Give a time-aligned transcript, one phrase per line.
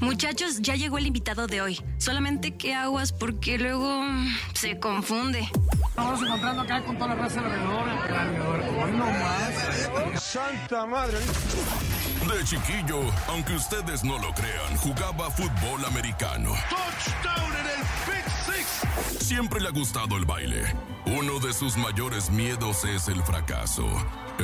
[0.00, 1.80] Muchachos, ya llegó el invitado de hoy.
[1.98, 4.02] Solamente que aguas porque luego
[4.54, 5.48] se confunde.
[5.96, 8.60] Vamos encontrando acá con toda la raza alrededor, alrededor.
[8.84, 10.22] Hoy no más.
[10.22, 11.18] ¡Santa madre!
[11.18, 16.54] De chiquillo, aunque ustedes no lo crean, jugaba fútbol americano.
[16.68, 17.67] ¡Touchdown
[19.20, 20.62] Siempre le ha gustado el baile.
[21.06, 23.86] Uno de sus mayores miedos es el fracaso.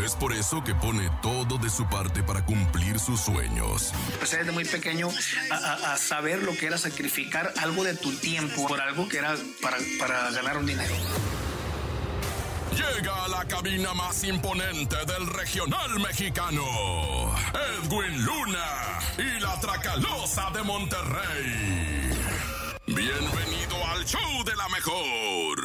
[0.04, 3.92] Es por eso que pone todo de su parte para cumplir sus sueños.
[4.14, 5.08] Empecé desde muy pequeño
[5.50, 9.18] a, a- a saber lo que era sacrificar algo de tu tiempo por algo que
[9.18, 10.94] era para, para ganar un dinero.
[12.72, 16.64] Llega a la cabina más imponente del regional mexicano,
[17.84, 22.03] Edwin Luna y la Tracalosa de Monterrey.
[22.86, 25.58] Bienvenido al show de la mejor.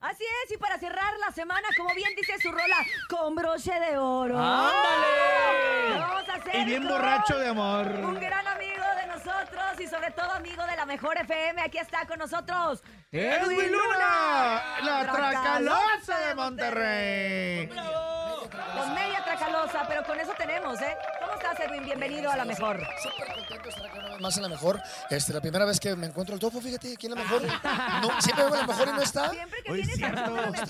[0.00, 2.76] Así es, y para cerrar la semana, como bien dice su rola,
[3.08, 4.38] con broche de oro.
[4.38, 5.98] ¡Ándale!
[5.98, 7.86] Vamos a hacer Y bien borracho de amor.
[7.86, 11.62] Un gran amigo de nosotros y sobre todo amigo de la mejor FM.
[11.62, 12.82] Aquí está con nosotros.
[13.10, 14.62] ¡Edwin Luna!
[14.82, 17.68] ¡La Tracalosa de Monterrey!
[17.68, 20.96] Con media tracalosa, pero con eso tenemos, ¿eh?
[21.46, 21.84] ¿Cómo estás, Edwin?
[21.84, 22.80] Bienvenido a la mejor.
[23.02, 24.82] Súper contento de estar acá una vez más en la mejor.
[25.10, 27.42] Este, la primera vez que me encuentro el topo, fíjate, aquí en la mejor.
[28.02, 29.30] No, siempre veo la mejor y no está.
[29.30, 30.34] Siempre que Oye, vienes aquí cierto.
[30.36, 30.68] a la mejor,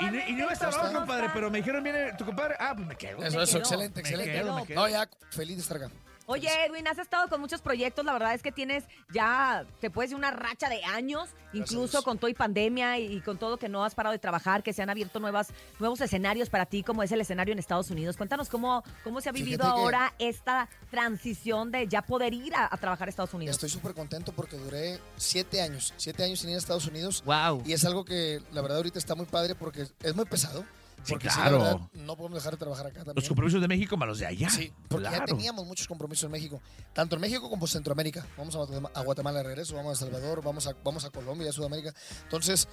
[0.00, 2.56] Y, no- y a mal, compadre, pero me dijeron, viene tu compadre.
[2.58, 3.24] Ah, pues me quedo.
[3.24, 4.32] Eso, Me eso, quedo, excelente, me excelente.
[4.32, 4.80] quedo, me quedo.
[4.80, 5.90] No, ya feliz de estar acá.
[6.26, 8.04] Oye, Edwin, has estado con muchos proyectos.
[8.04, 12.18] La verdad es que tienes ya, te puedes decir, una racha de años, incluso con
[12.18, 14.82] todo y pandemia y, y con todo que no has parado de trabajar, que se
[14.82, 18.16] han abierto nuevas, nuevos escenarios para ti, como es el escenario en Estados Unidos.
[18.16, 22.54] Cuéntanos cómo, cómo se ha vivido Fíjate que- ahora esta transición de ya poder ir
[22.56, 23.54] a, a trabajar a Estados Unidos.
[23.54, 27.22] Estoy súper contento porque duré siete años, siete años sin ir a Estados Unidos.
[27.24, 27.62] Wow.
[27.64, 30.64] Y es algo que la verdad ahorita está muy padre porque es muy pesado.
[31.06, 31.58] Sí, Porque claro.
[31.58, 33.14] la verdad, no podemos dejar de trabajar acá también.
[33.14, 34.50] Los compromisos de México más los de allá.
[34.50, 36.60] Sí, porque ya teníamos muchos compromisos en México,
[36.92, 38.26] tanto en México como en Centroamérica.
[38.36, 41.52] Vamos a Guatemala, de regreso, vamos a El Salvador, vamos a, vamos a Colombia, a
[41.52, 41.94] Sudamérica.
[42.24, 42.66] Entonces,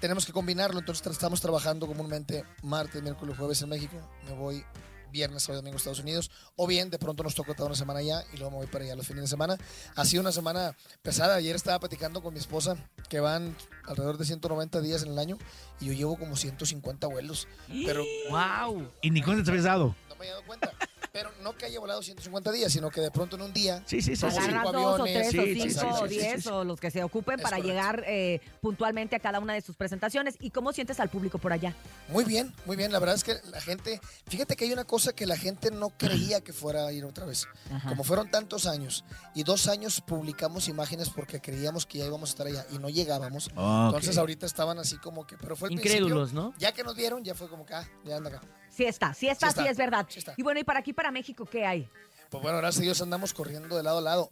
[0.00, 0.78] tenemos que combinarlo.
[0.78, 3.96] Entonces, estamos trabajando comúnmente martes, miércoles, jueves en México.
[4.26, 4.64] Me voy
[5.10, 6.30] viernes, sábado y domingo Estados Unidos.
[6.56, 8.84] O bien, de pronto nos toca toda una semana allá y luego me voy para
[8.84, 9.56] allá los fines de semana.
[9.96, 11.36] Ha sido una semana pesada.
[11.36, 12.76] Ayer estaba platicando con mi esposa
[13.08, 15.38] que van alrededor de 190 días en el año
[15.80, 17.48] y yo llevo como 150 vuelos.
[17.68, 18.88] Pero ¡Wow!
[19.02, 19.94] Y ni cuenta te habías dado.
[20.08, 20.72] no me he dado cuenta.
[21.12, 24.00] Pero no que haya volado 150 días, sino que de pronto en un día Sí,
[24.00, 24.22] sí, sí.
[24.26, 24.40] Vamos sí.
[24.40, 24.56] a ir.
[24.56, 25.28] Agarras cinco dos o aviones.
[25.30, 26.48] tres Sí, o cinco sí, o sí, sí, diez sí.
[26.50, 27.68] o los que se ocupen Es para correcto.
[27.68, 30.36] llegar eh, puntualmente a cada una de sus presentaciones.
[30.40, 31.74] ¿Y cómo sientes al público por allá?
[32.08, 32.92] Muy bien, muy bien.
[32.92, 35.90] La verdad es que la gente, fíjate que hay una cosa que la gente no
[35.90, 37.46] creía que fuera a ir otra vez.
[37.88, 39.04] Como fueron tantos años
[39.34, 42.88] y dos años publicamos imágenes porque creíamos que ya íbamos a estar allá y no
[42.88, 43.48] llegábamos.
[43.48, 43.86] Ok.
[43.86, 46.42] Entonces ahorita estaban así como que, pero fue el Incrédulos, principio.
[46.50, 46.54] ¿no?
[46.58, 48.40] Ya que nos dieron, ya fue como que, ah, ya anda acá.
[48.80, 50.06] Sí está, sí está, Sí es verdad.
[50.08, 50.32] sí está.
[50.38, 51.86] Y bueno, y para aquí, para México, ¿qué hay?
[52.30, 54.30] Pues bueno, gracias a Dios andamos corriendo de lado a lado.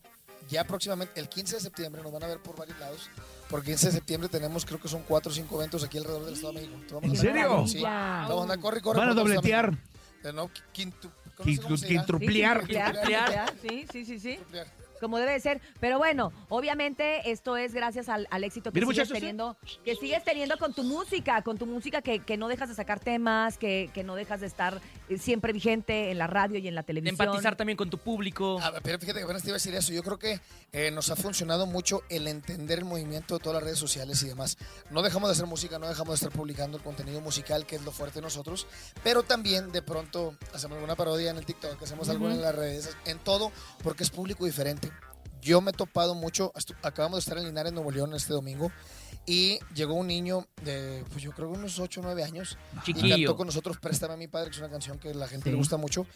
[0.49, 3.11] Ya próximamente, el 15 de septiembre, nos van a ver por varios lados.
[3.51, 6.35] Por 15 de septiembre tenemos, creo que son cuatro o cinco eventos aquí alrededor del
[6.35, 6.79] Estado de México.
[6.81, 7.67] Entonces, vamos ¿En serio?
[7.67, 7.81] Sí.
[7.81, 8.25] Ya.
[8.27, 8.81] Vamos a andar, corre.
[8.81, 9.77] Van a el dobletear.
[10.33, 12.01] No, quintu, no sé cómo se dirá.
[12.01, 12.67] Quintrupliar.
[13.61, 14.39] Sí, Sí, sí, sí.
[15.01, 15.61] Como debe de ser.
[15.81, 19.21] Pero bueno, obviamente esto es gracias al, al éxito que sigues, muchachos, ¿eh?
[19.21, 22.75] teniendo, que sigues teniendo con tu música, con tu música que, que no dejas de
[22.75, 26.69] sacar temas, que, que no dejas de estar eh, siempre vigente en la radio y
[26.69, 27.21] en la De televisión.
[27.21, 28.59] empatizar también con tu público.
[28.63, 29.93] Ah, pero fíjate que apenas te iba a decir eso.
[29.93, 30.41] Yo creo que
[30.73, 34.29] eh, nos ha funcionado mucho el entender el movimiento de todas las redes sociales y
[34.29, 34.59] demás.
[34.91, 37.83] No dejamos de hacer música, no dejamos de estar publicando el contenido musical, que es
[37.85, 38.67] lo fuerte de nosotros,
[39.03, 42.97] pero también de pronto hacemos alguna parodia en el TikTok, hacemos algo en las redes,
[43.07, 44.88] en todo, porque es público diferente.
[45.43, 48.73] Yo me he topado mucho, acabamos de estar en Linares, Nuevo León, este domingo,
[49.27, 53.15] y llegó un niño de, pues yo creo unos 8 o 9 años, y Chiquillo.
[53.17, 55.51] cantó con nosotros Préstame a mi padre, que es una canción que la gente Sí.
[55.51, 56.07] le gusta mucho.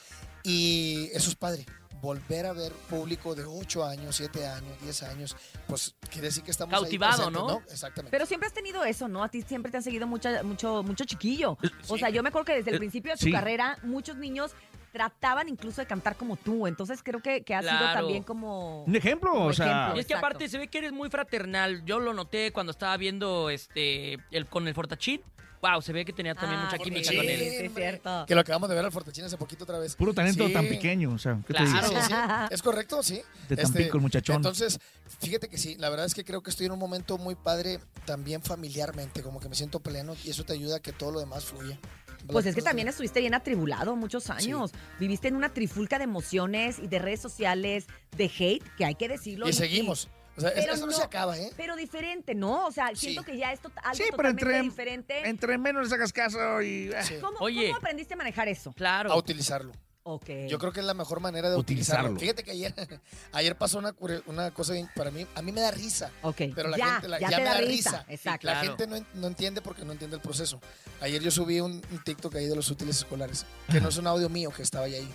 [0.42, 1.66] Y eso es padre.
[2.00, 5.36] Volver a ver público de 8 años, 7 años, 10 años,
[5.68, 7.62] pues quiere decir que estamos Cautivado, presentes, ¿no?
[7.70, 8.10] Exactamente.
[8.10, 9.22] Pero siempre has tenido eso, ¿no?
[9.22, 11.52] A ti siempre te han seguido mucha, mucho, mucho chiquillo.
[11.88, 12.00] O Sí.
[12.00, 13.30] sea, yo me acuerdo que desde el Eh, principio de tu sí.
[13.32, 14.50] carrera, muchos niños
[14.92, 16.66] trataban incluso de cantar como tú.
[16.66, 18.84] Entonces creo que, que ha sido también como...
[18.84, 19.66] Un ejemplo, Como o sea.
[19.66, 19.96] ejemplo.
[19.96, 20.26] Y es que Exacto.
[20.26, 21.84] aparte se ve que eres muy fraternal.
[21.84, 25.22] Yo lo noté cuando estaba viendo este el con el Fortachín.
[25.62, 27.38] Wow, se ve que tenía también Ah, mucha química sí, con él.
[27.38, 28.24] sí, es cierto.
[28.26, 29.94] que lo acabamos de ver al Fortachín hace poquito otra vez.
[29.94, 30.52] Puro talento Sí.
[30.52, 31.88] tan pequeño, o sea, ¿qué te Claro.
[31.88, 32.00] digo?
[32.02, 32.14] Sí, sí,
[32.50, 33.22] es correcto, sí.
[33.48, 34.36] De Este, Tampico, el muchachón.
[34.36, 34.80] Entonces,
[35.20, 37.78] fíjate que sí, la verdad es que creo que estoy en un momento muy padre
[38.06, 41.20] también familiarmente, como que me siento pleno y eso te ayuda a que todo lo
[41.20, 41.78] demás fluya.
[42.26, 44.72] Pues es que también estuviste bien atribulado muchos años.
[44.98, 47.86] Viviste en una trifulca de emociones y de redes sociales,
[48.16, 49.48] de hate, que hay que decirlo.
[49.48, 50.08] Y seguimos.
[50.36, 51.50] O sea, Pero eso no, no- se acaba, ¿eh?
[51.58, 52.64] Pero diferente, ¿no?
[52.66, 53.32] O sea, siento Sí.
[53.32, 55.28] que ya es to- algo Sí, pero totalmente entre, diferente.
[55.28, 56.88] entre menos le sacas caso y.
[56.90, 57.14] eh, Sí.
[57.20, 57.66] ¿Cómo, Oye.
[57.66, 58.72] cómo aprendiste a manejar eso?
[58.72, 59.12] Claro.
[59.12, 59.72] A utilizarlo.
[60.04, 60.26] Ok.
[60.48, 62.10] Yo creo que es la mejor manera de Utilizarlo.
[62.10, 62.20] utilizarlo.
[62.20, 62.74] Fíjate que ayer,
[63.32, 63.94] ayer pasó una,
[64.26, 66.10] una cosa bien, para mí, a mí me da risa.
[66.22, 67.90] Ok, Pero la ya, gente la- ya ya te me da risa.
[67.90, 68.04] risa.
[68.08, 68.46] Exacto.
[68.48, 68.76] La Claro.
[68.76, 70.60] gente no, no entiende porque no entiende el proceso.
[71.00, 74.06] Ayer yo subí un, un TikTok ahí de los útiles escolares, que no es un
[74.08, 75.08] audio mío, que estaba ahí.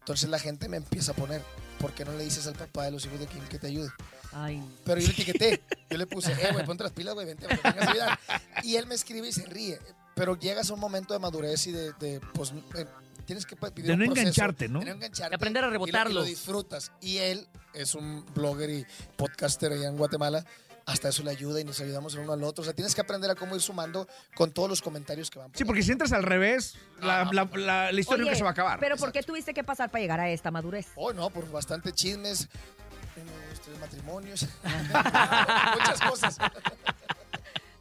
[0.00, 1.40] Entonces la gente me empieza a poner,
[1.78, 3.88] ¿por qué no le dices al papá de los hijos de Kim que te ayude?
[4.32, 7.46] Ay, Pero yo le etiqueté, yo le puse, eh, güey, ponte las pilas, güey, vente,
[7.48, 8.18] me vengas a ayudar.
[8.62, 9.78] Y él me escribe y se ríe.
[10.14, 12.84] Pero llegas a un momento de madurez y de, de, pues, eh,
[13.24, 14.78] tienes que vivir De un no proceso, engancharte, ¿no?
[14.80, 15.30] de no engancharte.
[15.30, 16.92] De aprender a y lo- y lo, disfrutas.
[17.00, 18.86] Y él es un blogger y
[19.16, 20.44] podcaster allá en Guatemala.
[20.86, 22.60] Hasta eso le ayuda y nos ayudamos el uno al otro.
[22.60, 25.50] O sea, tienes que aprender a cómo ir sumando con todos los comentarios que van.
[25.54, 28.50] Sí, porque si entras al revés, la, la, la- la historia Oye, nunca se va
[28.50, 28.80] a acabar.
[28.80, 30.88] Pero ¿por qué tuviste que pasar para llegar a esta madurez?
[30.96, 32.48] Oh, no, por bastante chismes,
[33.16, 36.36] uno, dos, tres matrimonios, muchas cosas.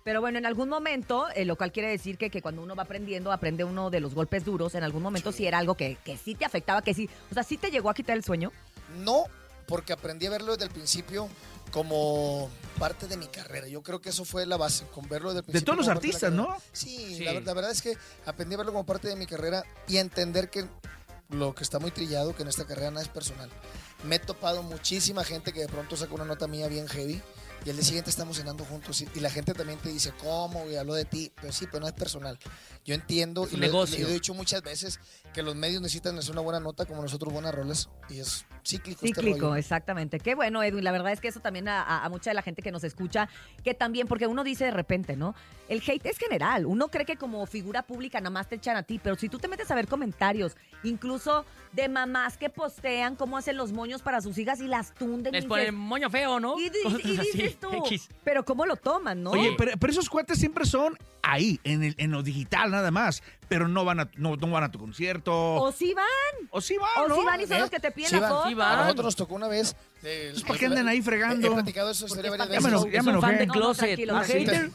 [0.03, 2.83] Pero bueno, en algún momento, eh, lo cual quiere decir que, que cuando uno va
[2.83, 4.75] aprendiendo, aprende uno de los golpes duros.
[4.75, 7.09] En algún momento sí, era algo que, que sí te afectaba, que sí.
[7.31, 8.51] O sea, sí te llegó a quitar el sueño.
[8.99, 9.23] No,
[9.67, 11.29] porque aprendí a verlo desde el principio
[11.71, 13.67] como parte de mi carrera.
[13.67, 15.65] Yo creo que eso fue la base, con verlo desde el De principio.
[15.73, 16.31] todos los de artistas.
[16.33, 16.55] ¿no?
[16.71, 17.23] Sí, Sí.
[17.23, 20.49] La, la verdad es que aprendí a verlo como parte de mi carrera y entender
[20.49, 20.65] que
[21.29, 23.49] lo que está muy trillado, que en esta carrera nada es personal.
[24.03, 27.21] Me he topado muchísima gente que de pronto saca una nota mía bien heavy
[27.65, 30.69] y el día siguiente estamos cenando juntos y, y la gente también te dice, ¿cómo?
[30.69, 31.31] Y hablo de ti.
[31.39, 32.37] Pero sí, pero no es personal.
[32.85, 33.99] Yo entiendo Es y un lo, negocio.
[34.05, 34.99] lo he dicho muchas veces
[35.33, 39.05] que los medios necesitan hacer una buena nota como nosotros buenas rolas y es cíclico.
[39.05, 39.55] este Cíclico, rollo.
[39.55, 40.19] exactamente.
[40.19, 40.83] Qué bueno, Edwin.
[40.83, 43.29] La verdad es que eso también a mucha de la gente que nos escucha,
[43.63, 45.33] que también, porque uno dice de repente, ¿no?
[45.69, 46.65] El hate es general.
[46.65, 49.39] Uno cree que como figura pública nada más te echan a ti, pero si tú
[49.39, 54.21] te metes a ver comentarios, incluso de mamás que postean cómo hacen los moños para
[54.21, 55.33] sus hijas y las tunden.
[55.33, 56.59] Les ponen dices- moño feo, ¿no?
[56.59, 56.65] y,
[57.03, 58.09] y dices tú, X.
[58.23, 59.31] pero ¿cómo lo toman, no?
[59.31, 63.23] Oye, pero, pero esos cuates siempre son ahí, en, el, en lo digital nada más.
[63.49, 65.33] Pero no van a, no, no van a tu concierto.
[65.55, 66.05] o sí van,
[66.51, 67.15] O sí van, o ¿no?
[67.15, 67.59] sí van y son ¿Eh?
[67.61, 68.47] los que te piden Sí la van, foto.
[68.49, 68.79] sí van.
[68.79, 69.75] A nosotros nos tocó una vez.
[70.03, 71.47] eh, ¿para qué andan ahí fregando?
[71.47, 72.93] He, he platicado eso historia varias es Ya me veces.
[72.93, 73.99] Es un fan de closet.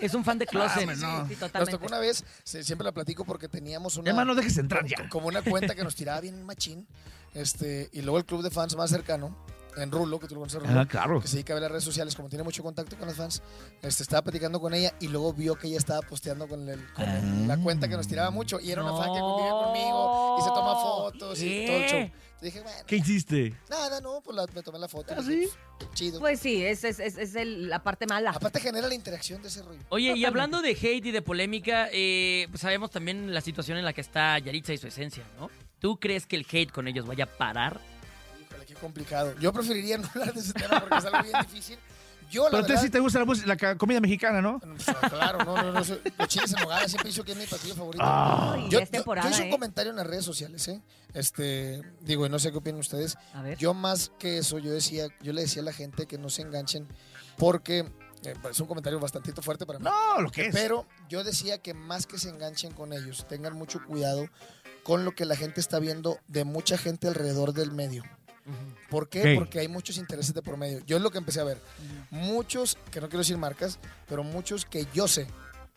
[0.00, 0.89] es un fan de closet.
[0.89, 1.29] Ah, no.
[1.29, 4.25] Sí, Nos tocó una vez, siempre la platico porque teníamos una.
[4.25, 5.09] No dejes entrar ya.
[5.09, 6.87] Como una cuenta que nos tiraba bien machín.
[7.35, 9.37] Este, y luego el club de fans más cercano,
[9.82, 11.20] en Rulo, que tú lo conoces, Rulo, Ah, claro.
[11.20, 13.42] que se dedica a ver las redes sociales, como tiene mucho contacto con los fans,
[13.82, 17.04] este, estaba platicando con ella y luego vio que ella estaba posteando con, el- con
[17.08, 20.42] el- la cuenta que nos tiraba mucho y era una fan que convivía conmigo y
[20.42, 21.98] se toma fotos y todo el show.
[22.00, 22.28] ¿Qué?
[22.40, 23.52] Dije, bueno, ¿Qué hiciste?
[23.69, 25.12] nada, no, pues la- me tomé la foto.
[25.16, 25.48] ¿Ah, sí?
[25.78, 26.20] pues, Chido.
[26.20, 28.30] Pues sí, es, es, es, es el- la parte mala.
[28.30, 29.80] Aparte genera la interacción de ese rollo.
[29.88, 33.84] Oye, y hablando de hate y de polémica, eh, pues sabemos también la situación en
[33.84, 35.50] la que está Yaritza y su esencia, ¿no?
[35.80, 37.80] ¿Tú crees que el hate con ellos vaya a parar?
[38.80, 39.34] Complicado.
[39.38, 41.78] Yo preferiría no hablar de ese tema porque es algo bien difícil.
[42.30, 44.60] Yo, la Pero verdad, sí te gusta la, la comida mexicana, ¿no?
[44.62, 45.82] o sea, Claro, no, no, no.
[45.82, 48.04] soy- Los chiles en nogada siempre hizo que es mi platillo favorito.
[48.06, 49.50] Ay, yo, es yo- temporada, yo hice un ¿eh?
[49.50, 50.82] comentario en las redes sociales, ¿eh?
[51.14, 53.16] Este, digo, y no sé qué opinan ustedes.
[53.32, 53.56] A ver.
[53.56, 56.42] Yo más que eso, yo decía, yo le decía a la gente que no se
[56.42, 56.86] enganchen
[57.38, 57.78] porque
[58.25, 59.86] eh, es un comentario bastante fuerte para mí.
[59.86, 60.54] No, lo que es.
[60.54, 64.28] Pero yo decía que más que se enganchen con ellos, tengan mucho cuidado
[64.82, 68.04] con lo que la gente está viendo de mucha gente alrededor del medio.
[68.91, 69.35] ¿Por qué?
[69.37, 70.81] Porque hay muchos intereses de por medio.
[70.87, 71.61] Yo es lo que empecé a ver.
[72.11, 73.79] Muchos, que no quiero decir marcas,
[74.09, 75.27] pero muchos que yo sé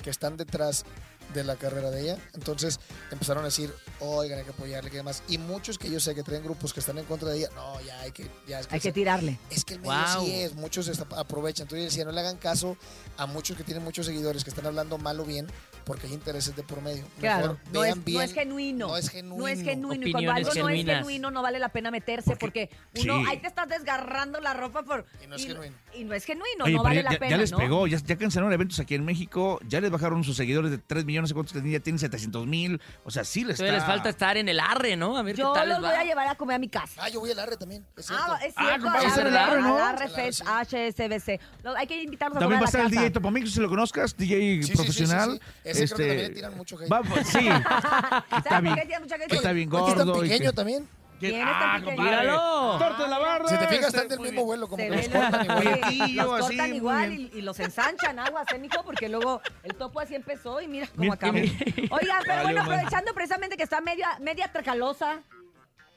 [0.01, 0.85] que están detrás
[1.33, 2.17] de la carrera de ella.
[2.33, 2.79] Entonces
[3.11, 5.23] empezaron a decir, oigan, hay que apoyarle, que demás.
[5.29, 7.79] Y muchos que yo sé que traen grupos que están en contra de ella, no,
[7.81, 8.29] ya hay que...
[8.47, 9.39] Ya es que Hay que tirarle.
[9.49, 10.25] es que el medio Wow.
[10.25, 11.65] sí es, muchos aprovechan.
[11.65, 12.75] Entonces yo decía, no le hagan caso
[13.17, 15.47] a muchos que tienen muchos seguidores que están hablando mal o bien,
[15.85, 17.03] porque hay intereses de por medio.
[17.19, 18.17] Claro, Mejor no vean es, bien.
[18.17, 18.87] no es genuino.
[18.87, 19.37] No es genuino.
[19.43, 20.07] No es genuino.
[20.07, 20.97] Y cuando algo no es genuinas.
[20.97, 22.69] genuino, no vale la pena meterse porque,
[23.01, 23.25] uno, Sí.
[23.29, 25.05] ahí te estás desgarrando la ropa por.
[25.23, 25.75] Y no es genuino.
[25.93, 27.31] Y no es genuino, Oye, no vale ya, la pena.
[27.31, 27.57] ya les ¿no?
[27.57, 31.05] pegó, ya, ya cancelaron eventos aquí en México, ya les bajaron sus seguidores de 3
[31.05, 33.71] millones, sé cuántos tenían, ya tienen 700 mil, o sea, sí les está...
[33.71, 35.17] les falta estar en el arre, ¿no?
[35.17, 36.01] A ver Yo qué tal los les voy va.
[36.01, 37.01] a llevar a comer a mi casa.
[37.03, 37.85] Ah, yo voy al arre también.
[37.97, 38.23] Es cierto.
[38.27, 38.83] Ah, es Ah, cierto.
[38.83, 39.75] compadre, al verdad, Arre- ¿no?
[39.75, 40.41] al Arre Fest.
[40.41, 41.39] HSBC.
[41.77, 43.13] Hay que invitarlos a También va comer a estar a el la DJ casa.
[43.13, 45.41] Topomix, si lo conozcas, DJ Sí, sí, sí, profesional.
[45.71, 46.91] Ese creo que también le tiran mucho hate.
[46.91, 48.77] va- pues, sí, está ¿Sabes bien,
[49.31, 50.17] está bien está gordo.
[50.17, 50.89] y pequeño que- también.
[51.21, 52.01] ¿Quién está ah, pequeño?
[52.01, 52.77] Míralo.
[52.79, 53.47] Torta la barra.
[53.47, 56.15] Si te fijas, este, están del mismo vuelo, como que los cortan igual.
[56.15, 58.83] los cortan igual y, los ensanchan aguas, ¿eh, mijo?
[58.83, 61.37] Porque luego el topo así empezó y mira cómo acabó.
[61.37, 65.21] Oigan, pero bueno, aprovechando precisamente que está media, media tracalosa.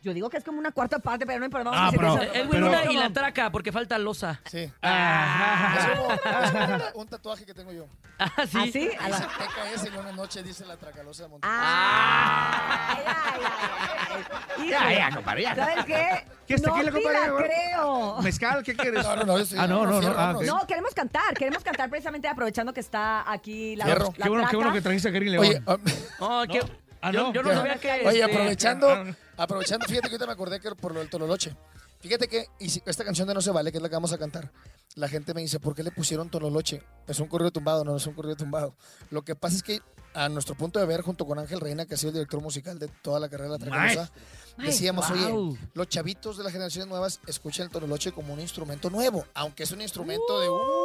[0.04, 1.70] Yo digo que es como una cuarta parte, pero no importa.
[1.70, 2.34] Vamos Ah, a decir pero- eso.
[2.34, 4.40] Edwin Pero- Luna y la traca, porque falta losa.
[4.44, 4.70] Sí.
[4.82, 6.12] Ah, Es como,
[6.44, 7.86] es como una- un tatuaje que tengo yo.
[8.18, 8.58] Ah, sí.
[8.58, 8.90] ¿Ah, sí?
[9.00, 11.56] A la- Dice TKS y una noche dice la tracalosa de Monterrey.
[11.58, 14.24] Ah, ay, ay, ay,
[14.60, 14.68] ay.
[14.70, 15.54] Ya, ya, compadre, ya.
[15.56, 16.24] ¿Sabes qué?
[16.46, 17.18] ¿Qué está no aquí la compadre?
[17.18, 18.22] la creo.
[18.22, 18.62] ¿Mezcal?
[18.62, 19.02] ¿Qué quieres?
[19.04, 20.08] No, no, no, Ah, no, no, no.
[20.10, 20.42] Ah, vámonos.
[20.42, 20.46] ok.
[20.60, 24.22] No, queremos cantar, queremos cantar precisamente aprovechando que está aquí la, la Qué bueno, qué
[24.42, 24.56] traca.
[24.56, 25.44] bueno que trajiste a Karim León.
[25.46, 25.76] Oye, ah,
[26.20, 26.60] Oh, qué-
[27.06, 27.32] Ah, Yo, no.
[27.34, 27.56] yo no Ya.
[27.56, 27.90] sabía que.
[28.06, 29.04] Oye, este, aprovechando, ah.
[29.36, 31.54] aprovechando, fíjate que ahorita me acordé que por lo del Tololoche.
[32.00, 34.12] Fíjate que y si- esta canción de No se vale, que es la que vamos
[34.12, 34.50] a cantar,
[34.94, 36.82] la gente me dice, ¿por qué le pusieron Tololoche?
[37.06, 38.74] Es un corrido tumbado, no es un corrido tumbado.
[39.10, 39.80] Lo que pasa es que
[40.14, 42.78] a nuestro punto de ver, junto con Ángel Reina, que ha sido el director musical
[42.78, 44.10] de toda la carrera de la Tracalosa,
[44.58, 45.48] decíamos, Wow.
[45.50, 49.64] oye, los chavitos de las generaciones nuevas escuchan el Tololoche como un instrumento nuevo, aunque
[49.64, 50.48] es un instrumento de...
[50.48, 50.83] Uh,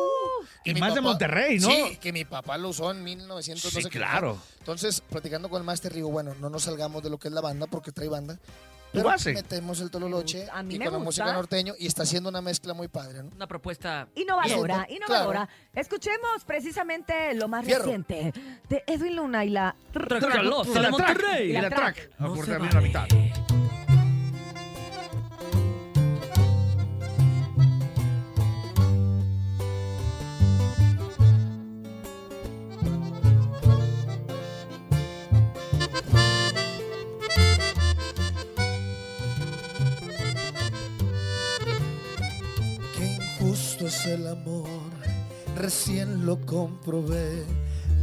[0.66, 1.70] Y más de Monterrey, ¿no?
[1.70, 3.72] Sí, que mi papá lo usó en 1900.
[3.72, 4.38] Sí, claro.
[4.60, 7.42] Entonces, platicando con el máster, digo, bueno, no nos salgamos de lo que es la
[7.42, 8.38] banda, porque trae banda.
[8.92, 12.30] Pero metemos el tololoche A mí y me con la música norteño y está haciendo
[12.30, 13.30] una mezcla muy padre, ¿no?
[13.36, 14.08] Una propuesta.
[14.16, 15.48] Innovadora, Bien, innovadora.
[15.76, 17.84] Escuchemos precisamente lo más Fierro.
[17.84, 18.34] reciente
[18.68, 19.76] de Edwin Luna y la...
[19.94, 20.90] Tracalosa de.
[20.90, 21.50] Monterrey.
[21.52, 22.10] Y la La track.
[22.18, 23.08] por también la mitad.
[44.06, 44.70] El amor,
[45.56, 47.44] recién lo comprobé.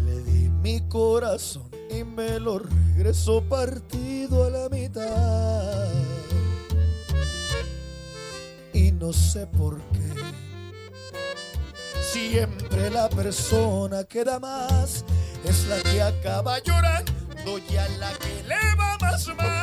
[0.04, 5.88] Le di mi corazón y me lo regresó partido a la mitad.
[8.72, 10.12] Y no sé por qué.
[12.12, 15.04] Siempre la persona que da más
[15.44, 17.12] es la que acaba llorando
[17.70, 19.55] y a la que le va más mal.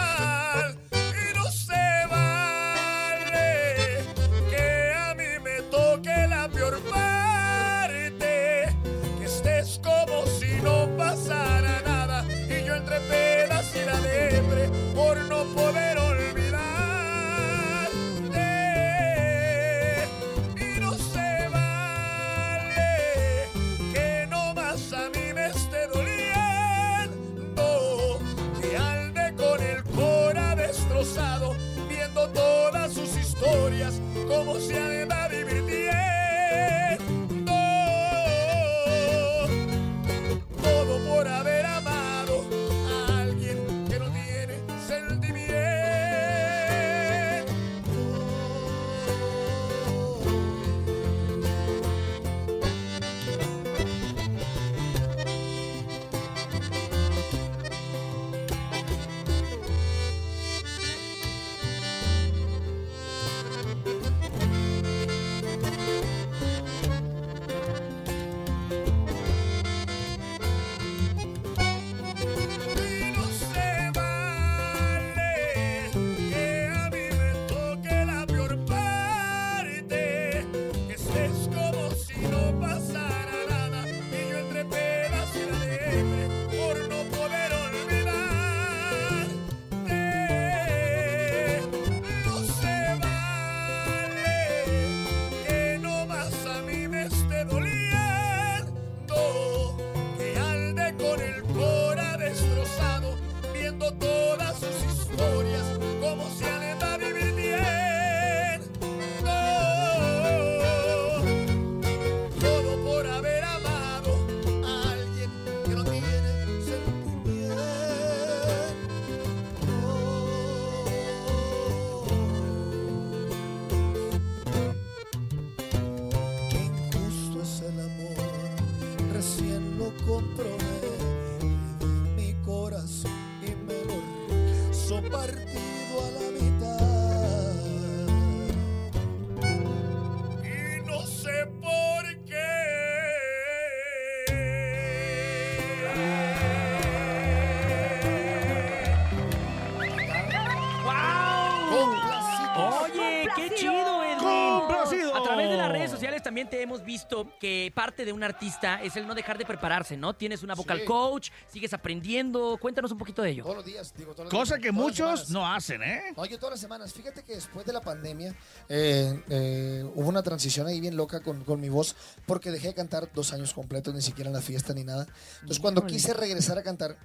[155.44, 158.96] Través de las redes sociales también te hemos visto que parte de un artista es
[158.96, 160.14] el no dejar de prepararse, ¿no?
[160.16, 160.86] Tienes una vocal Sí.
[160.86, 162.58] coach, sigues aprendiendo.
[162.60, 163.44] Cuéntanos un poquito de ello.
[163.44, 166.14] Todos los días, digo, todos los Cosa días, que todas muchos no hacen, ¿eh?
[166.16, 166.94] No, yo todas las semanas.
[166.94, 168.36] Fíjate que después de la pandemia
[168.70, 171.96] eh, eh, hubo una transición ahí bien loca con, con mi voz
[172.26, 175.08] porque dejé de cantar dos años completos, ni siquiera en la fiesta ni nada.
[175.36, 176.98] Entonces cuando quise regresar a cantar,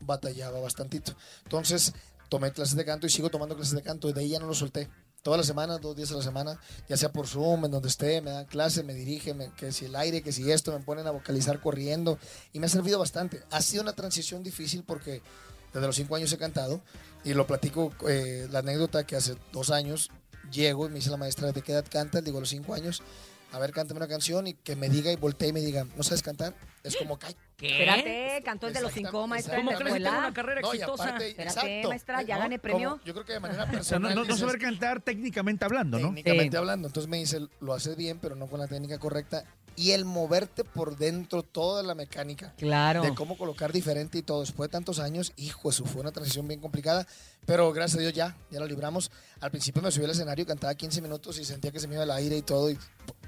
[0.00, 1.14] batallaba bastantito.
[1.44, 1.92] Entonces
[2.28, 4.46] tomé clases de canto y sigo tomando clases de canto y de ahí ya no
[4.46, 4.88] lo solté.
[5.24, 8.20] Todas las semanas, dos días a la semana, ya sea por Zoom, en donde esté,
[8.20, 11.12] me dan clases, me dirigen, que si el aire, que si esto, me ponen a
[11.12, 12.18] vocalizar corriendo
[12.52, 13.42] y me ha servido bastante.
[13.50, 15.22] Ha sido una transición difícil porque
[15.72, 16.82] desde los cinco años he cantado
[17.24, 20.10] y lo platico, eh, la anécdota que hace dos años
[20.52, 22.22] llego y me dice la maestra, ¿de qué edad cantas?
[22.22, 23.02] Digo, los cinco años.
[23.54, 26.02] A ver, cántame una canción y que me diga y voltee y me diga, ¿no
[26.02, 26.54] sabes cantar?
[26.82, 27.70] Es como, "Ay, ¿Qué?
[27.70, 29.56] Espérate, cantó el de los cinco, maestra.
[29.56, 30.26] ¿Cómo la crees que tengo escuela.
[30.26, 31.04] una carrera No, y exitosa?
[31.04, 32.40] aparte, Espérate, exacto, maestra, ya ¿no?
[32.42, 33.00] gané Como- premio.
[33.04, 34.10] yo creo que de manera O sea, no, personal.
[34.10, 36.08] no- no dices, saber cantar técnicamente hablando, ¿no?
[36.08, 36.56] técnicamente Sí.
[36.58, 36.88] hablando.
[36.88, 39.44] Entonces me dice, lo haces bien, pero no con la técnica correcta.
[39.76, 43.02] Y el moverte por dentro, toda la mecánica Claro.
[43.02, 44.40] de cómo colocar diferente y todo.
[44.40, 47.06] Después de tantos años, hijo, eso fue una transición bien complicada.
[47.46, 49.10] Pero gracias a Dios ya, ya lo libramos.
[49.40, 52.04] Al principio me subí al escenario, cantaba 15 minutos y sentía que se me iba
[52.04, 52.70] el aire y todo.
[52.70, 52.78] y-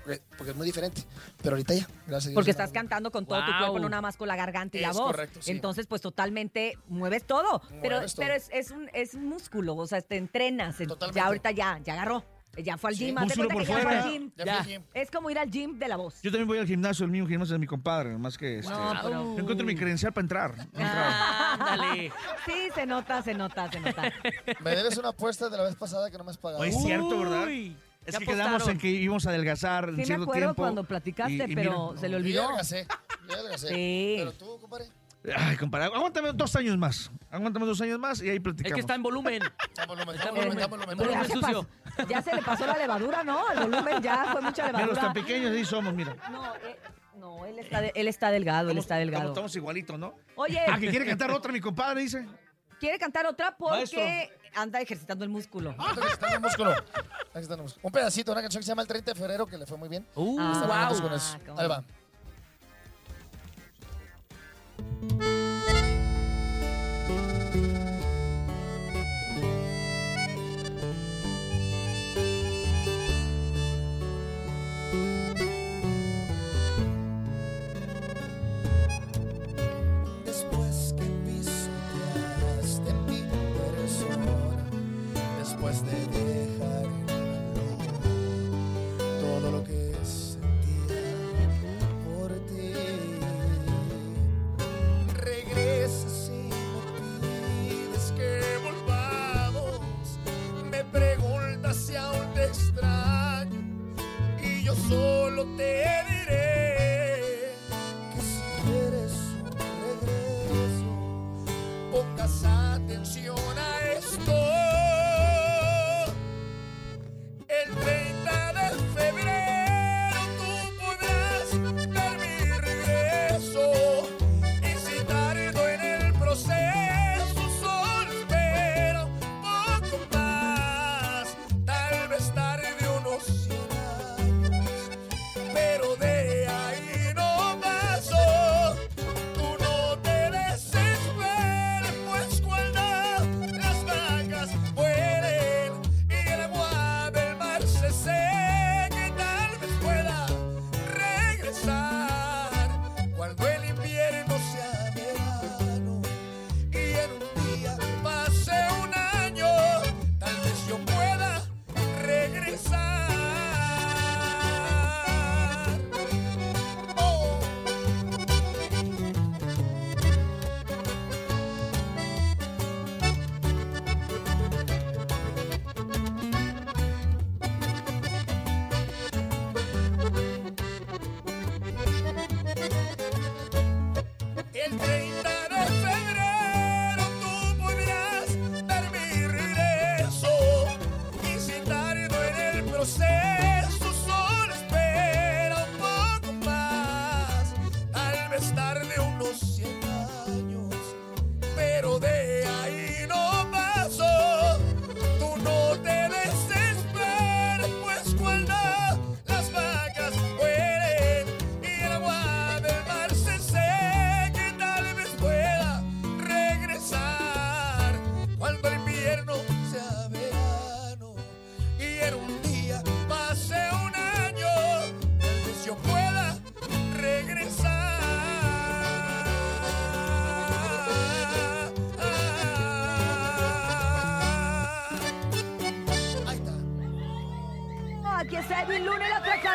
[0.06, 1.02] porque, porque es muy diferente.
[1.42, 2.34] Pero ahorita ya, gracias a Dios.
[2.34, 3.58] Porque estás cantando con todo tu Wow.
[3.58, 5.06] cuerpo, no nada más con la garganta y la Es voz.
[5.06, 5.50] correcto, sí.
[5.50, 7.60] Entonces, pues totalmente mueves todo.
[7.82, 8.24] pero Mueves todo.
[8.24, 10.80] pero es, es un, es un músculo, o sea, te entrenas.
[10.80, 11.18] en- Totalmente.
[11.20, 12.24] Ya ahorita ya, ya agarró.
[12.62, 13.06] Ya fue al Sí.
[13.06, 13.18] gym.
[13.18, 14.30] haz de Músculo cuenta por que ya fue al gym.
[14.36, 14.54] Ya Ya.
[14.54, 14.88] fui al gym.
[14.94, 16.22] Es como ir al gym de la voz.
[16.22, 18.70] Yo también voy al gimnasio, el mismo gimnasio de mi compadre, más que este.
[18.72, 20.56] No, pero- No encuentro mi credencial para entrar.
[20.56, 21.52] no entraba.
[21.54, 22.12] Ándale.
[22.46, 24.10] Sí, se nota, se nota, se nota.
[24.64, 26.62] Me debes una apuesta de la vez pasada que no me has pagado.
[26.62, 27.46] Oye, es cierto, ¿verdad?
[27.46, 30.40] Uy, Es ¿qué que quedamos en que íbamos a adelgazar en Sí me cierto acuerdo
[30.40, 30.62] tiempo.
[30.62, 32.44] cuando platicaste, y- y pero mira, se le olvidó.
[32.44, 32.86] adelgacé,
[33.28, 33.68] adelgacé.
[33.68, 34.14] Sí.
[34.18, 34.86] Pero tú, compadre,
[35.36, 37.10] Ay, compadre, aguántame dos años más.
[37.32, 38.74] Aguántame dos años más y ahí Es platicamos.
[38.76, 39.42] que está en volumen.
[39.42, 40.98] está en volumen, Está está en volumen, está en en volumen.
[40.98, 41.68] Pero ya, volumen se sucio.
[41.96, 43.50] pasó- ya se le pasó la levadura, ¿no?
[43.50, 45.02] El volumen ya fue mucha Mira, los levadura.
[45.02, 46.14] tan pequeños ahí somos, mira.
[46.30, 46.78] No, eh,
[47.18, 49.28] no él, está de- él está delgado, él está delgado.
[49.30, 50.14] Estamos igualitos, ¿no?
[50.36, 52.24] Oye, Ah, que quiere cantar otra, mi compadre, dice.
[52.78, 54.00] Quiere cantar otra porque Maestro.
[54.54, 55.74] anda ejercitando el músculo.
[56.10, 56.70] Está en el músculo.
[56.72, 56.82] Aquí
[57.40, 57.80] está en el músculo.
[57.86, 59.88] Un pedacito, una canción que se llama El 30 de febrero, que le fue muy
[59.88, 60.06] bien.
[60.14, 61.00] Uh, Ah, wow.
[61.02, 61.38] con eso.
[61.46, 61.82] cómo Ahí va.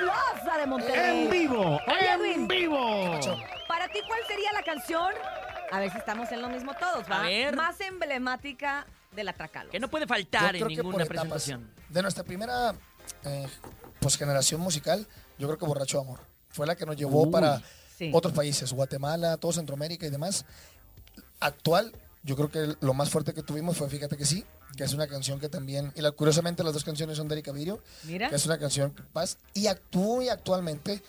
[0.02, 1.26] De Monterrey.
[1.26, 1.80] ¡En vivo!
[1.88, 2.48] Oye, ¡En Edwin.
[2.48, 3.20] vivo!
[3.68, 5.14] Para ti, ¿cuál sería la canción?
[5.72, 7.22] A ver si estamos en lo mismo todos, ¿va?
[7.22, 7.56] A ver.
[7.56, 9.72] Más emblemática de la Tracalosa.
[9.72, 11.08] Que no puede faltar en ninguna etapas.
[11.08, 11.72] presentación.
[11.90, 12.76] De nuestra primera
[13.24, 13.48] eh,
[14.00, 16.20] pues, generación musical, yo creo que Borracho Amor.
[16.50, 17.62] Fue la que nos llevó Uy, para
[17.98, 18.12] sí.
[18.14, 20.46] otros países, Guatemala, todo Centroamérica y demás.
[21.40, 24.46] Actual, yo creo que lo más fuerte que tuvimos fue, fíjate que sí,
[24.78, 27.52] que es una canción que también, y la- curiosamente las dos canciones son de Erika
[27.52, 28.30] Virio, Mira.
[28.30, 31.02] que es una canción paz, y actúa y actualmente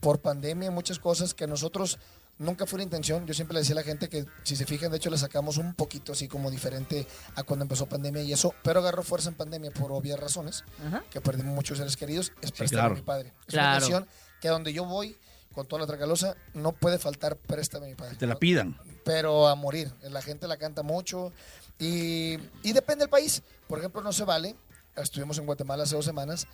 [0.00, 1.98] por pandemia muchas cosas que nosotros
[2.38, 4.90] nunca fue una intención, yo siempre le decía a la gente que si se fijan,
[4.90, 8.52] de hecho le sacamos un poquito así como diferente a cuando empezó pandemia y eso,
[8.64, 11.04] pero agarró fuerza en pandemia por obvias razones, Ajá.
[11.10, 12.94] que perdimos muchos seres queridos, es Préstame claro.
[12.96, 13.32] mi padre.
[13.46, 13.68] Es Claro.
[13.68, 14.08] una canción
[14.40, 15.16] que a donde yo voy,
[15.52, 18.16] con toda la tracalosa, no puede faltar Préstame mi padre.
[18.16, 18.76] Te la pidan.
[19.04, 19.92] pero a morir.
[20.02, 21.32] La gente la canta mucho
[21.78, 23.42] y, y depende del país.
[23.68, 24.54] Por ejemplo, no se vale.
[24.96, 26.46] Estuvimos en Guatemala hace dos semanas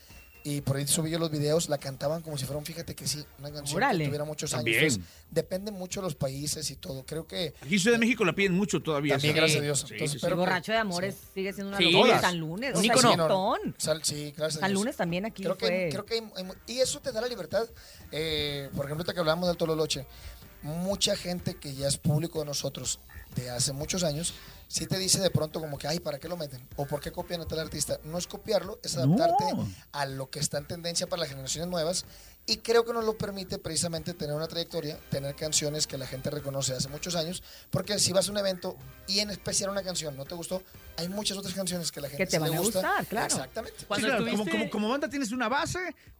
[0.45, 3.07] y por ahí subí yo los videos, la cantaban como si fuera un fíjate que
[3.07, 3.99] sí, una canción Órale.
[4.05, 4.75] que tuviera muchos años.
[4.77, 7.05] Entonces, depende mucho de los países y todo.
[7.05, 9.15] Creo que Aquí en Ciudad de México la piden mucho todavía.
[9.15, 9.41] también, esa.
[9.41, 9.79] gracias a Dios.
[9.81, 10.21] Sí, Entonces, sí, sí.
[10.23, 11.27] pero El que- borracho de amores sí.
[11.35, 11.91] sigue siendo una Sí.
[11.91, 12.21] locura.
[12.21, 12.91] San Lunes, Un o sea.
[13.79, 14.73] Sal- sí, gracias a San.
[14.75, 15.85] Lunes también aquí Creo que, fue...
[15.85, 17.67] hay- creo que hay- hay y eso te da la libertad.
[18.13, 20.07] Eh, por ejemplo, ahorita que hablamos del Tololoche,
[20.63, 23.01] mucha gente que ya es público de nosotros
[23.37, 24.35] de hace muchos años,
[24.69, 26.67] sí te dice de pronto como que, ay, ¿para qué lo meten?
[26.77, 27.99] ¿O por qué copian a tal artista?
[28.05, 29.69] No es copiarlo, es adaptarte No.
[29.93, 32.05] a lo que está en tendencia para las generaciones nuevas.
[32.47, 36.31] Y creo que nos lo permite precisamente tener una trayectoria, tener canciones que la gente
[36.31, 38.75] reconoce hace muchos años, porque si vas a un evento
[39.07, 40.63] y en especial una canción no te gustó,
[40.97, 42.79] hay muchas otras canciones que la gente Que te van le a gusta.
[42.81, 43.27] gustar, claro.
[43.27, 43.79] Exactamente.
[43.81, 45.79] Sí, claro, como, como, como banda tienes una base,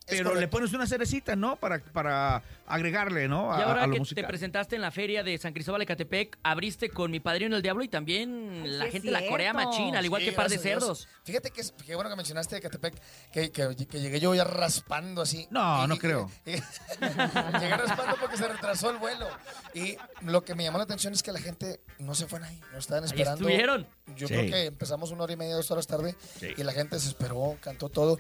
[0.09, 1.57] pero le pones una cerecita, ¿no?
[1.57, 3.53] Para, para agregarle, ¿no?
[3.53, 4.25] A, Y ahora a lo que musical.
[4.25, 7.63] te presentaste en la feria de San Cristóbal de Catepec, abriste con Mi Padrino el
[7.63, 10.55] Diablo y también Ay, la gente la corea machina, al igual Sí, que Par de
[10.57, 10.63] Dios.
[10.63, 11.09] Cerdos.
[11.25, 12.95] Fíjate que es, qué bueno que mencionaste de Catepec,
[13.33, 15.47] que, que, que llegué yo ya raspando así.
[15.51, 16.31] No, Y- no creo.
[16.47, 19.27] y- llegué raspando porque se retrasó el vuelo.
[19.75, 22.61] Y lo que me llamó la atención es que la gente no se fue ahí,
[22.73, 23.41] no estaban Ahí esperando.
[23.49, 23.87] estuvieron.
[24.17, 24.35] Yo Sí.
[24.35, 26.49] creo que empezamos una hora y media, dos horas tarde Sí.
[26.57, 28.19] y la gente se esperó, cantó todo.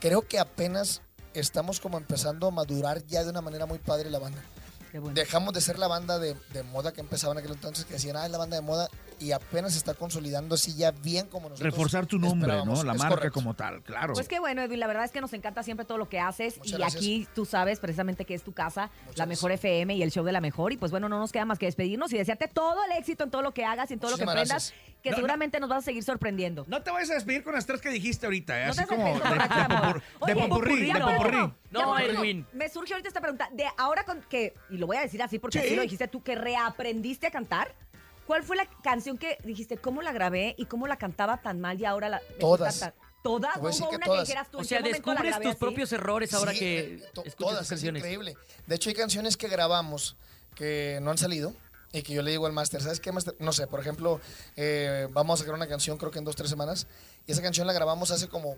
[0.00, 1.02] Creo que apenas
[1.34, 4.40] estamos como empezando a madurar ya de una manera muy padre la banda.
[4.92, 5.10] Bueno.
[5.14, 8.16] Dejamos de ser la banda de, de moda que empezaba en aquel entonces, que decían,
[8.16, 8.88] ah, es la banda de moda,
[9.20, 11.72] y apenas se está consolidando así ya bien como nosotros.
[11.72, 12.52] Reforzar tu nombre.
[12.64, 12.82] ¿no?
[12.82, 13.34] La Es marca correcto.
[13.34, 14.14] como tal, claro.
[14.14, 14.80] Pues qué bueno, Edwin.
[14.80, 16.56] La verdad es que nos encanta siempre todo lo que haces.
[16.58, 17.02] Muchas y gracias.
[17.02, 19.28] aquí tú sabes precisamente que es tu casa, Muchas la gracias.
[19.28, 20.72] mejor FM y el show de la mejor.
[20.72, 23.30] Y pues bueno, no nos queda más que despedirnos y desearte todo el éxito en
[23.30, 24.74] todo lo que hagas y en todo lo que gracias.
[25.02, 26.64] Que No, seguramente nos vas a seguir sorprendiendo.
[26.68, 28.64] No te vayas a despedir con las tres que dijiste ahorita, ¿eh?
[28.66, 31.52] No Así te como de, de, de popurrí, de no, popurrí.
[31.70, 32.46] no, Edwin.
[32.52, 33.48] Me surge ahorita esta pregunta.
[33.52, 35.66] De ahora con que, y lo voy a decir así porque Sí.
[35.66, 37.74] así lo dijiste tú, que reaprendiste a cantar.
[38.26, 41.80] ¿Cuál fue la canción que dijiste, cómo la grabé y cómo la cantaba tan mal
[41.80, 42.20] y ahora la...
[42.38, 42.78] Todas.
[42.78, 43.56] tan- ¿Todas?
[43.58, 44.20] ¿Hubo que una todas.
[44.22, 45.56] que dijeras tú, O ¿en sea, descubres tus así?
[45.58, 48.00] propios errores ahora Sí, que eh, to- escuchas todas, es canciones.
[48.00, 48.34] increíble.
[48.66, 50.16] De hecho, hay canciones que grabamos
[50.54, 51.52] que no han salido
[51.92, 53.34] y que yo le digo al máster, ¿sabes qué, máster?
[53.40, 54.20] No sé, por ejemplo,
[54.56, 56.86] eh, vamos a sacar una canción creo que en dos, tres semanas
[57.26, 58.56] y esa canción la grabamos hace como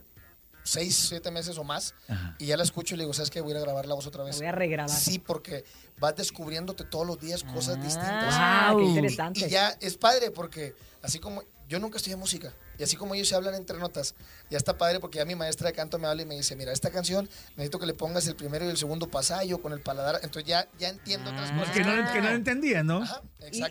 [0.64, 1.94] seis, siete meses o más
[2.38, 3.40] y ya la escucho y le digo, ¿sabes qué?
[3.40, 4.36] Voy a ir a grabar la voz otra La vez.
[4.38, 4.88] voy a regrabar.
[4.96, 5.64] Sí, porque
[5.98, 8.34] vas descubriéndote todos los días cosas distintas.
[8.36, 8.82] Ah, qué Wow.
[8.84, 9.40] Y- interesante.
[9.46, 13.28] Y, ya es padre porque así como yo nunca estudié música y así como ellos
[13.28, 14.16] se hablan entre notas,
[14.50, 16.72] ya está padre porque ya mi maestra de canto me habla y me dice, mira,
[16.72, 20.16] esta canción necesito que le pongas el primero y el segundo pasallo con el paladar,
[20.16, 21.58] entonces ya, ya entiendo otras Ah.
[21.60, 21.74] cosas.
[21.76, 23.02] Que no, que no entendía, ¿no?
[23.04, 23.20] Ajá,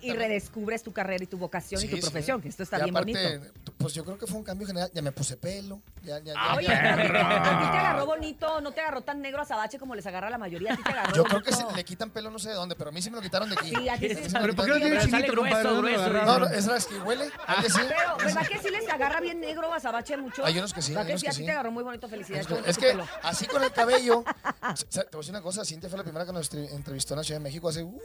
[0.02, 2.02] Y, redescubres tu carrera y tu vocación y tu sí.
[2.02, 3.74] profesión, que esto está Y bien aparte, bonito.
[3.78, 6.52] Pues yo creo que fue un cambio general, ya me puse pelo, ya, ya, Ah,
[6.54, 9.45] ya- Oye, ya- pero a ti te- agarró bonito, no te agarró tan negro a
[9.45, 11.84] Sabache como les agarra a la mayoría, a ti te agarró Yo creo que le
[11.84, 13.69] quitan pelo no sé de dónde, pero a mí sí me lo quitaron de aquí.
[13.76, 14.21] Sí, a ti sí.
[14.32, 16.26] Pero ¿por qué no.
[16.26, 17.30] No, no, es que huele.
[17.47, 20.46] Pero, ¿verdad que sí les agarra bien negro a Sabache mucho?
[20.46, 21.26] Hay unos que sí, ¿Verdad hay que unos sí?
[21.26, 21.46] que A ti sí.
[21.46, 22.48] te agarró muy bonito, felicidades.
[22.50, 24.20] Es es que así con el cabello.
[24.20, 24.26] o
[24.90, 27.18] sea, Te voy a decir una cosa: Cintia fue la primera que nos entrevistó en
[27.20, 27.84] la Ciudad de México hace.
[27.84, 28.00] uh,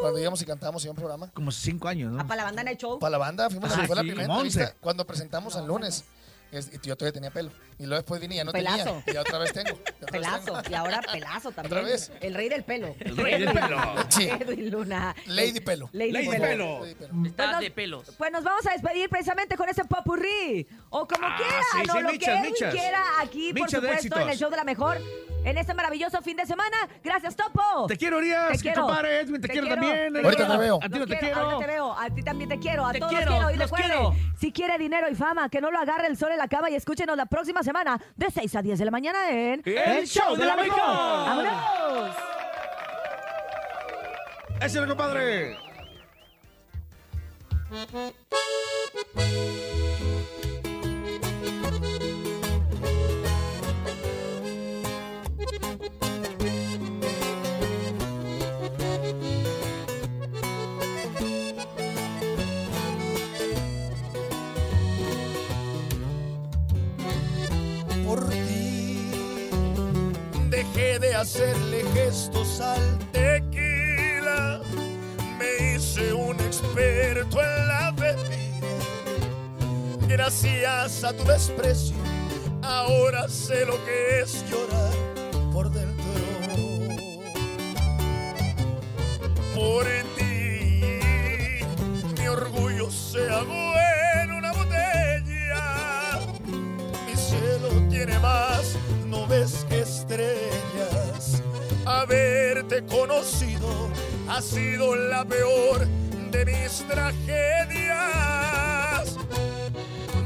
[0.00, 1.30] cuando íbamos y cantábamos en un programa.
[1.32, 2.20] Como cinco años, ¿no?
[2.20, 2.98] Ah, para la banda en el show.
[2.98, 4.76] Para la banda, fuimos Ah, fue la sí, primera como entrevista once.
[4.80, 6.04] cuando presentamos al lunes.
[6.50, 7.50] Es- y yo todavía tenía pelo.
[7.78, 8.84] Y luego después vine y ya no Pelazo.
[8.84, 9.02] tenía.
[9.06, 9.76] Y ya otra vez tengo.
[9.76, 10.44] Vez Pelazo.
[10.46, 10.62] tengo.
[10.70, 11.78] Y ahora pelazo también.
[11.78, 12.10] ¿Otra vez?
[12.20, 12.94] El rey del pelo.
[13.00, 13.78] El rey del pelo.
[14.08, 14.28] Sí.
[14.28, 15.14] Edwin Luna.
[15.26, 15.90] Lady Pelo.
[15.92, 16.42] Lady, Lady Pelo.
[16.46, 16.80] Pelo.
[16.80, 17.10] Lady Pelo.
[17.14, 18.14] Pues Está nos- de pelos.
[18.16, 20.66] Pues nos vamos a despedir precisamente con ese popurrí.
[20.90, 22.74] O como Ah, quiera, sí, no sí, lo michas, que michas.
[22.74, 24.98] quiera aquí, por Michas supuesto, en el show de la mejor.
[25.44, 26.76] En este maravilloso fin de semana.
[27.02, 27.86] Gracias, Topo.
[27.86, 28.48] Te quiero, Urias.
[28.48, 28.82] Te que quiero.
[28.82, 30.12] compadre Edwin, te, Te quiero, quiero, también.
[30.12, 30.76] te Ahorita te veo.
[30.82, 31.92] A ti no te quiero, ahorita te veo.
[31.98, 32.86] A ti también te quiero.
[32.86, 33.54] A Te todos quiero, los quiero.
[33.54, 34.14] Y los recuerde, quiero.
[34.38, 36.74] si quiere dinero y fama, que no lo agarre el sol en la cama y
[36.74, 40.44] escúchenos la próxima semana de 6 a 10 de la mañana en El Show de
[40.44, 40.78] la Mejor.
[40.80, 42.16] ¡Vámonos!
[44.56, 45.56] Ese es el compadre.
[71.20, 74.60] Hacerle gestos al tequila.
[75.38, 78.36] Me hice un experto en la bebida.
[80.06, 81.96] gracias a tu desprecio,
[82.62, 84.94] ahora sé lo que es llorar
[85.52, 86.04] por dentro.
[89.54, 89.84] Por
[90.16, 90.80] ti,
[92.16, 93.72] mi orgullo se ahogó
[94.22, 96.20] en una botella.
[97.06, 98.76] Mi cielo tiene más
[99.06, 100.67] nubes que estrellas.
[101.98, 103.90] Haberte conocido
[104.28, 105.84] ha sido la peor
[106.30, 107.96] de mis tragedias.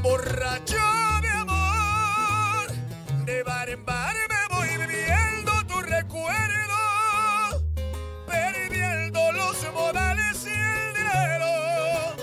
[0.03, 0.77] Borracho
[1.23, 2.67] de amor,
[3.25, 7.63] de bar en bar me voy viviendo tu recuerdo,
[8.27, 12.15] perdiendo los modales y el dinero.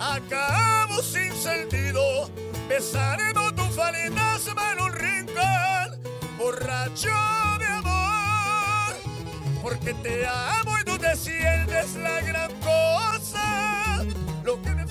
[0.00, 2.28] Acabo sin sentido,
[2.68, 6.02] besando tu fantasma en un rincón,
[6.36, 7.14] borracho
[7.60, 8.05] de amor,
[9.68, 14.04] porque te amo y tú te sientes la gran cosa.
[14.44, 14.85] Lo que